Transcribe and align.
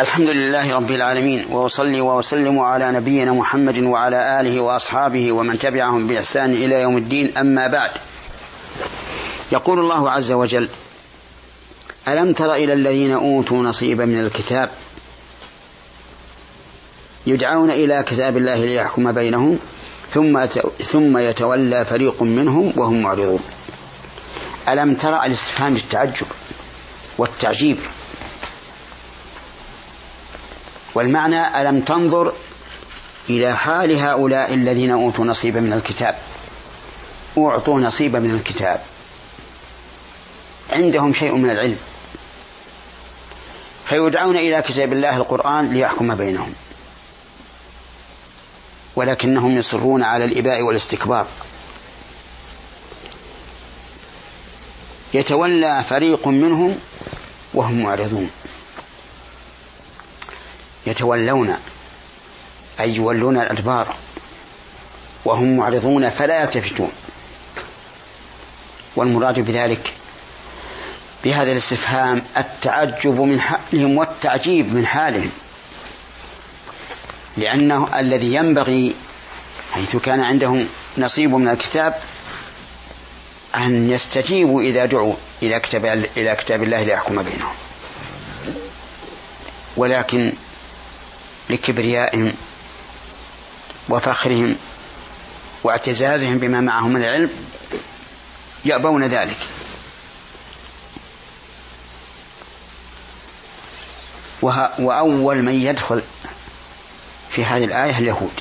الحمد 0.00 0.28
لله 0.28 0.74
رب 0.74 0.90
العالمين 0.90 1.46
وأصلي 1.50 2.00
وأسلم 2.00 2.58
على 2.58 2.92
نبينا 2.92 3.32
محمد 3.32 3.78
وعلى 3.78 4.40
آله 4.40 4.60
وأصحابه 4.60 5.32
ومن 5.32 5.58
تبعهم 5.58 6.06
بإحسان 6.06 6.52
إلى 6.52 6.80
يوم 6.80 6.96
الدين 6.96 7.36
أما 7.38 7.66
بعد. 7.66 7.90
يقول 9.52 9.78
الله 9.78 10.10
عز 10.10 10.32
وجل 10.32 10.68
ألم 12.08 12.32
تر 12.32 12.54
إلى 12.54 12.72
الذين 12.72 13.12
أوتوا 13.12 13.56
نصيبا 13.62 14.04
من 14.04 14.20
الكتاب؟ 14.20 14.70
يدعون 17.26 17.70
إلى 17.70 18.02
كتاب 18.02 18.36
الله 18.36 18.64
ليحكم 18.64 19.12
بينهم 19.12 19.58
ثم 20.10 20.46
ثم 20.84 21.18
يتولى 21.18 21.84
فريق 21.84 22.22
منهم 22.22 22.72
وهم 22.76 23.02
معرضون. 23.02 23.40
ألم 24.68 24.94
تر 24.94 25.22
الاستفهام 25.24 25.74
للتعجب 25.74 26.26
والتعجيب؟ 27.18 27.78
والمعنى 30.96 31.60
ألم 31.60 31.80
تنظر 31.80 32.32
إلى 33.30 33.56
حال 33.56 33.96
هؤلاء 33.96 34.54
الذين 34.54 34.90
أوتوا 34.90 35.24
نصيبا 35.24 35.60
من 35.60 35.72
الكتاب؟ 35.72 36.18
أعطوا 37.38 37.80
نصيبا 37.80 38.18
من 38.18 38.34
الكتاب. 38.34 38.80
عندهم 40.72 41.12
شيء 41.12 41.34
من 41.34 41.50
العلم. 41.50 41.78
فيدعون 43.84 44.36
إلى 44.36 44.62
كتاب 44.62 44.92
الله 44.92 45.16
القرآن 45.16 45.72
ليحكم 45.72 46.14
بينهم. 46.14 46.54
ولكنهم 48.96 49.58
يصرون 49.58 50.02
على 50.02 50.24
الإباء 50.24 50.62
والاستكبار. 50.62 51.26
يتولى 55.14 55.84
فريق 55.88 56.28
منهم 56.28 56.78
وهم 57.54 57.82
معرضون. 57.82 58.30
يتولون 60.86 61.56
أي 62.80 62.94
يولون 62.96 63.36
الأدبار 63.40 63.94
وهم 65.24 65.56
معرضون 65.56 66.10
فلا 66.10 66.42
يلتفتون. 66.42 66.92
والمراد 68.96 69.40
بذلك 69.40 69.92
بهذا 71.24 71.52
الاستفهام 71.52 72.22
التعجب 72.36 73.20
من 73.20 73.40
حالهم 73.40 73.98
والتعجيب 73.98 74.74
من 74.74 74.86
حالهم. 74.86 75.30
لأنه 77.36 78.00
الذي 78.00 78.34
ينبغي 78.34 78.94
حيث 79.72 79.96
كان 79.96 80.20
عندهم 80.20 80.68
نصيب 80.98 81.30
من 81.30 81.48
الكتاب 81.48 81.94
أن 83.56 83.90
يستجيبوا 83.90 84.62
إذا 84.62 84.84
دعوا 84.84 85.14
إلى 85.42 85.60
كتاب 85.60 85.84
إلى 86.16 86.36
كتاب 86.36 86.62
الله 86.62 86.82
ليحكم 86.82 87.22
بينهم. 87.22 87.54
ولكن 89.76 90.32
لكبريائهم 91.50 92.32
وفخرهم 93.88 94.56
واعتزازهم 95.64 96.38
بما 96.38 96.60
معهم 96.60 96.92
من 96.92 97.02
العلم 97.02 97.30
يأبون 98.64 99.04
ذلك. 99.04 99.38
وأول 104.78 105.42
من 105.42 105.62
يدخل 105.62 106.02
في 107.30 107.44
هذه 107.44 107.64
الآية 107.64 107.98
اليهود. 107.98 108.32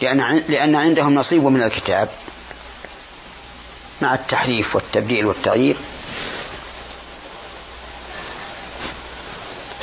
لأن 0.00 0.42
لأن 0.48 0.74
عندهم 0.74 1.14
نصيب 1.14 1.44
من 1.44 1.62
الكتاب 1.62 2.08
مع 4.02 4.14
التحريف 4.14 4.74
والتبديل 4.74 5.26
والتغيير. 5.26 5.76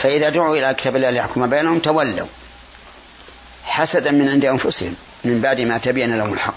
فإذا 0.05 0.29
دعوا 0.29 0.57
إلى 0.57 0.73
كتاب 0.73 0.95
الله 0.95 1.09
ليحكم 1.09 1.49
بينهم 1.49 1.79
تولوا. 1.79 2.27
حسدا 3.65 4.11
من 4.11 4.29
عند 4.29 4.45
أنفسهم 4.45 4.95
من 5.23 5.41
بعد 5.41 5.61
ما 5.61 5.77
تبين 5.77 6.17
لهم 6.17 6.33
الحق. 6.33 6.53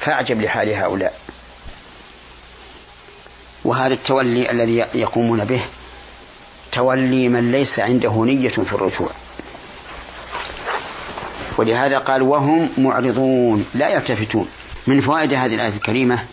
فأعجب 0.00 0.40
لحال 0.40 0.68
هؤلاء. 0.68 1.20
وهذا 3.64 3.94
التولي 3.94 4.50
الذي 4.50 4.76
يقومون 4.94 5.44
به 5.44 5.60
تولي 6.72 7.28
من 7.28 7.52
ليس 7.52 7.78
عنده 7.78 8.24
نية 8.24 8.48
في 8.48 8.72
الرجوع. 8.72 9.10
ولهذا 11.56 11.98
قال 11.98 12.22
وهم 12.22 12.68
معرضون 12.78 13.66
لا 13.74 13.88
يلتفتون. 13.88 14.48
من 14.86 15.00
فوائد 15.00 15.34
هذه 15.34 15.54
الآية 15.54 15.74
الكريمة 15.74 16.24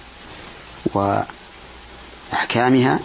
وأحكامها 2.33 2.99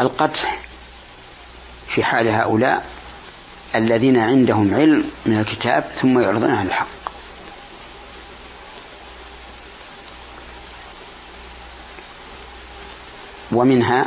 القدح 0.00 0.58
في 1.88 2.04
حال 2.04 2.28
هؤلاء 2.28 2.86
الذين 3.74 4.18
عندهم 4.18 4.74
علم 4.74 5.10
من 5.26 5.38
الكتاب 5.38 5.90
ثم 6.00 6.20
يعرضون 6.20 6.50
عن 6.54 6.66
الحق. 6.66 6.86
ومنها 13.52 14.06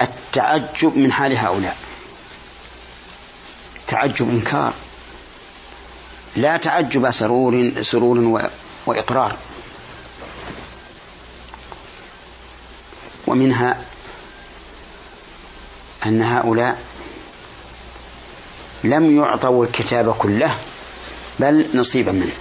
التعجب 0.00 0.96
من 0.96 1.12
حال 1.12 1.36
هؤلاء. 1.38 1.76
تعجب 3.88 4.30
إنكار. 4.30 4.72
لا 6.36 6.56
تعجب 6.56 7.10
سرور 7.10 7.72
سرور 7.82 8.50
وإقرار. 8.86 9.36
ومنها 13.26 13.84
أن 16.06 16.22
هؤلاء 16.22 16.82
لم 18.84 19.16
يعطوا 19.16 19.64
الكتاب 19.64 20.14
كله 20.18 20.56
بل 21.40 21.68
نصيبا 21.74 22.12
منه. 22.12 22.32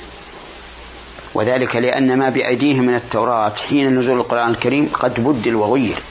وذلك 1.33 1.75
لأن 1.75 2.17
ما 2.17 2.29
بأيديهم 2.29 2.83
من 2.83 2.95
التوراة 2.95 3.53
حين 3.69 3.99
نزول 3.99 4.19
القرآن 4.19 4.49
الكريم 4.49 4.89
قد 4.93 5.23
بدل 5.23 5.55
وغير 5.55 6.01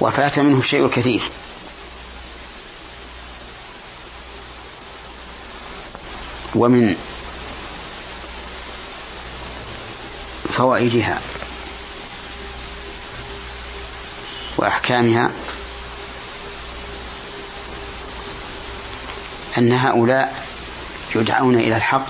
وفات 0.00 0.38
منه 0.38 0.58
الشيء 0.58 0.84
الكثير 0.84 1.22
ومن 6.54 6.96
فوائدها 10.48 11.20
وأحكامها 14.58 15.30
أن 19.58 19.72
هؤلاء 19.72 20.34
يدعون 21.14 21.54
إلى 21.54 21.76
الحق 21.76 22.06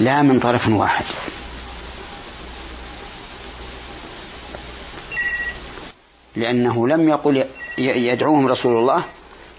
لا 0.00 0.22
من 0.22 0.40
طرف 0.40 0.68
واحد. 0.68 1.04
لأنه 6.36 6.88
لم 6.88 7.08
يقل 7.08 7.44
يدعوهم 7.78 8.46
رسول 8.46 8.76
الله 8.76 9.04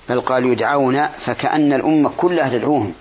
بل 0.09 0.21
قال 0.21 0.45
يدعون 0.45 1.07
فكأن 1.07 1.73
الأمة 1.73 2.11
كلها 2.17 2.49
تدعوهم 2.49 2.93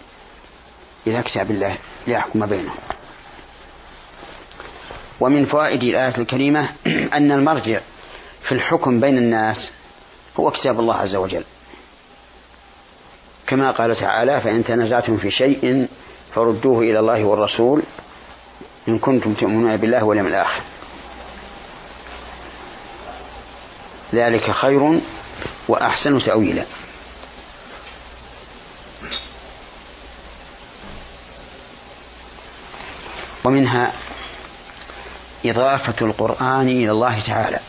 إلى 1.06 1.22
كتاب 1.22 1.50
الله 1.50 1.76
ليحكم 2.06 2.47
بينهم. 2.47 2.76
ومن 5.21 5.44
فوائد 5.44 5.82
الآية 5.82 6.15
الكريمة 6.19 6.69
أن 7.16 7.32
المرجع 7.32 7.81
في 8.43 8.53
الحكم 8.53 9.00
بين 9.00 9.19
الناس 9.19 9.71
هو 10.41 10.50
كتاب 10.50 10.81
الله 10.81 10.97
عز 10.97 11.16
وجل. 11.16 11.44
كما 13.47 13.71
قال 13.71 13.97
تعالى 13.97 14.41
فإن 14.41 14.65
تنازعتم 14.65 15.16
في 15.16 15.31
شيء 15.31 15.88
فردوه 16.34 16.81
إلى 16.81 16.99
الله 16.99 17.25
والرسول 17.25 17.82
إن 18.88 18.99
كنتم 18.99 19.34
تؤمنون 19.34 19.77
بالله 19.77 20.05
واليوم 20.05 20.27
الآخر. 20.27 20.60
ذلك 24.14 24.50
خير 24.50 25.00
وأحسن 25.69 26.19
تأويلا. 26.19 26.64
ومنها 33.44 33.93
إضافة 35.47 36.06
القرآن 36.06 36.69
إلى 36.69 36.90
الله 36.90 37.20
تعالى. 37.20 37.61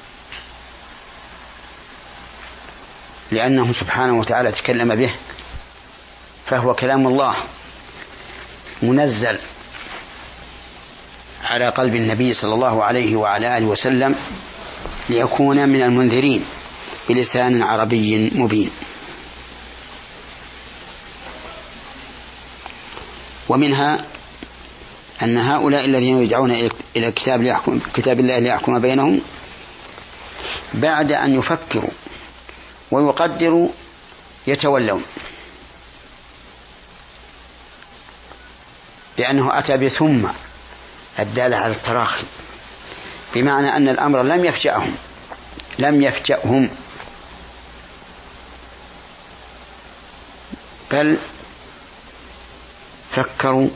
لأنه 3.32 3.74
سبحانه 3.74 4.20
وتعالى 4.20 4.52
تكلم 4.52 4.96
به 4.96 5.14
فهو 6.46 6.74
كلام 6.76 7.08
الله 7.08 7.36
منزل 8.82 9.38
على 11.44 11.70
قلب 11.70 11.96
النبي 11.96 12.34
صلى 12.34 12.54
الله 12.54 12.84
عليه 12.84 13.16
وعلى 13.16 13.58
آله 13.58 13.66
وسلم 13.66 14.16
ليكون 15.10 15.70
من 15.70 15.82
المنذرين 15.82 16.46
بلسان 17.10 17.62
عربي 17.62 18.32
مبين. 18.36 18.70
ومنها 23.50 24.06
أن 25.24 25.38
هؤلاء 25.38 25.86
الذين 25.86 26.24
يدعون 26.24 26.52
إلى 26.96 27.12
كتاب 27.12 27.42
ليحكم 27.42 27.80
كتاب 27.94 28.20
الله 28.20 28.40
ليحكم 28.40 28.80
بينهم 28.80 29.22
بعد 30.74 31.12
أن 31.12 31.40
يفكروا 31.40 31.90
ويقدروا 32.92 33.70
يتولون. 34.48 35.04
لأنه 39.18 39.60
أتى 39.60 39.78
بثم 39.78 40.28
الدالة 41.20 41.58
على 41.58 41.74
التراخي 41.74 42.24
بمعنى 43.36 43.78
أن 43.78 43.90
الأمر 43.90 44.24
لم 44.24 44.46
يفجأهم 44.46 44.96
لم 45.80 46.02
يفجأهم. 46.02 46.70
بل 50.92 51.18
فكروا 53.12 53.70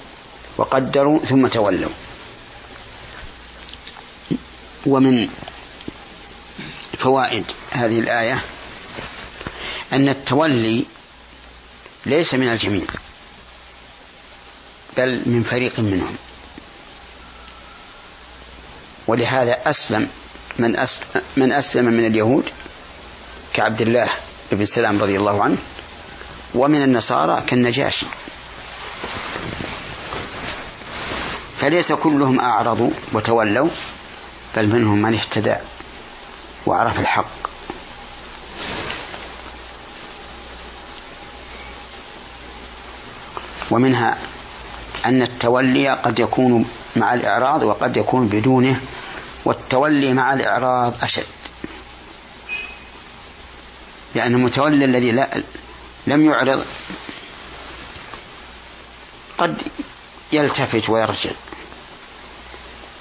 وقدروا 0.57 1.19
ثم 1.19 1.47
تولوا. 1.47 1.89
ومن 4.85 5.29
فوائد 6.97 7.45
هذه 7.71 7.99
الآية 7.99 8.43
أن 9.93 10.09
التولي 10.09 10.85
ليس 12.05 12.33
من 12.33 12.49
الجميع. 12.49 12.85
بل 14.99 15.21
من 15.25 15.43
فريق 15.43 15.79
منهم. 15.79 16.15
ولهذا 19.07 19.57
أسلم 19.65 20.07
من 20.59 20.75
أسلم, 20.75 21.21
من 21.37 21.51
أسلم 21.51 21.85
من 21.85 22.05
اليهود 22.05 22.43
كعبد 23.53 23.81
الله 23.81 24.09
بن 24.51 24.65
سلام 24.65 25.01
رضي 25.01 25.17
الله 25.17 25.43
عنه 25.43 25.57
ومن 26.55 26.83
النصارى 26.83 27.43
كالنجاشي. 27.47 28.05
فليس 31.57 31.91
كلهم 31.91 32.39
أعرضوا 32.39 32.91
وتولوا 33.13 33.69
بل 34.55 34.67
منهم 34.67 35.01
من 35.01 35.13
اهتدى 35.13 35.55
وعرف 36.65 36.99
الحق. 36.99 37.49
ومنها 43.71 44.17
أن 45.05 45.21
التولي 45.21 45.89
قد 45.89 46.19
يكون 46.19 46.65
مع 46.95 47.13
الإعراض 47.13 47.63
وقد 47.63 47.97
يكون 47.97 48.27
بدونه 48.27 48.81
والتولي 49.45 50.13
مع 50.13 50.33
الإعراض 50.33 50.93
أشد. 51.03 51.23
لأن 54.15 54.33
المتولي 54.33 54.85
الذي 54.85 55.11
لا 55.11 55.29
لم 56.07 56.25
يعرض 56.25 56.65
قد 59.37 59.61
يلتفت 60.31 60.89
ويرجع. 60.89 61.29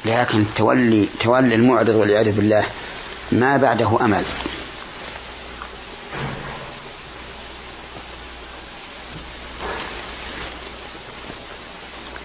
لكن 0.04 0.46
تولي 0.56 1.08
تولي 1.20 1.54
المعرض 1.54 1.88
والعياذ 1.88 2.32
بالله 2.32 2.64
ما 3.32 3.56
بعده 3.56 3.98
أمل. 4.00 4.24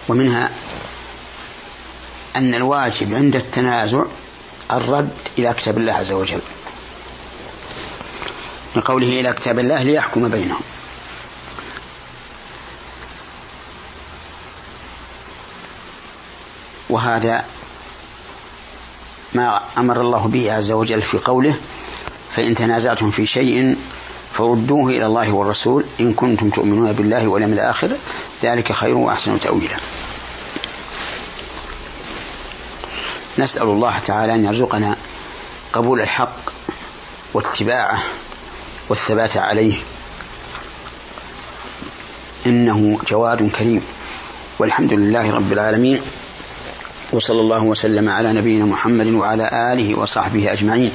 ومنها 0.08 0.50
أن 2.36 2.54
الواجب 2.54 3.14
عند 3.14 3.36
التنازع 3.36 4.04
الرد 4.70 5.12
إلى 5.38 5.54
كتاب 5.54 5.78
الله 5.78 5.92
عز 5.92 6.12
وجل. 6.12 6.40
من 8.76 8.82
قوله 8.82 9.20
إلى 9.20 9.32
كتاب 9.32 9.58
الله 9.58 9.82
ليحكم 9.82 10.28
بينهم. 10.28 10.62
وهذا 16.90 17.44
ما 19.34 19.62
أمر 19.78 20.00
الله 20.00 20.28
به 20.28 20.52
عز 20.52 20.72
وجل 20.72 21.02
في 21.02 21.18
قوله 21.18 21.56
فإن 22.36 22.54
تنازعتم 22.54 23.10
في 23.10 23.26
شيء 23.26 23.76
فردوه 24.34 24.90
إلى 24.90 25.06
الله 25.06 25.32
والرسول 25.32 25.84
إن 26.00 26.12
كنتم 26.12 26.50
تؤمنون 26.50 26.92
بالله 26.92 27.28
واليوم 27.28 27.52
الآخر 27.52 27.96
ذلك 28.42 28.72
خير 28.72 28.96
وأحسن 28.96 29.40
تأويلا. 29.40 29.76
نسأل 33.38 33.62
الله 33.62 33.98
تعالى 33.98 34.34
أن 34.34 34.44
يرزقنا 34.44 34.96
قبول 35.72 36.00
الحق 36.00 36.36
واتباعه 37.34 38.02
والثبات 38.88 39.36
عليه. 39.36 39.74
إنه 42.46 42.98
جواد 43.08 43.50
كريم. 43.50 43.82
والحمد 44.58 44.92
لله 44.92 45.30
رب 45.30 45.52
العالمين. 45.52 46.00
وصلى 47.12 47.40
الله 47.40 47.62
وسلم 47.62 48.08
على 48.08 48.32
نبينا 48.32 48.64
محمد 48.64 49.06
وعلى 49.06 49.72
آله 49.72 49.98
وصحبه 49.98 50.52
أجمعين. 50.52 50.92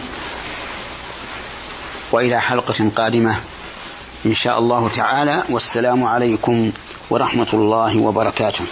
وإلى 2.11 2.41
حلقة 2.41 2.89
قادمة. 2.95 3.35
إن 4.25 4.35
شاء 4.35 4.59
الله 4.59 4.89
تعالى. 4.89 5.43
والسلام 5.49 6.03
عليكم 6.03 6.71
ورحمة 7.09 7.47
الله 7.53 7.97
وبركاته. 7.97 8.65